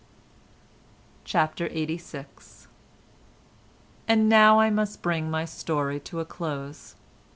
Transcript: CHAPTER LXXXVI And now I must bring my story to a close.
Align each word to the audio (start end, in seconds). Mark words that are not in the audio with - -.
CHAPTER 1.25 1.69
LXXXVI 1.69 2.25
And 4.07 4.27
now 4.27 4.59
I 4.59 4.71
must 4.71 5.03
bring 5.03 5.29
my 5.29 5.45
story 5.45 5.99
to 5.99 6.19
a 6.19 6.25
close. 6.25 6.95